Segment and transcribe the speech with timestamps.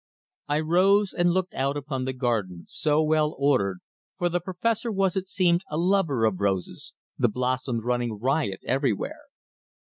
[0.47, 3.81] I rose and looked out upon the garden, so well ordered,
[4.17, 9.25] for the Professor was, it seemed, a lover of roses, the blossoms running riot everywhere.